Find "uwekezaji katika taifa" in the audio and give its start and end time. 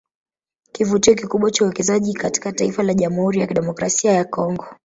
1.65-2.83